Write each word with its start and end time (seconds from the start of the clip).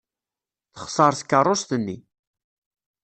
Texṣer 0.73 1.11
tkeṛṛust-nni. 1.19 1.97